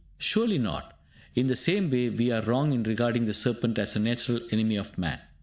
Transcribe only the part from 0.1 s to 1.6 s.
Surely not. In the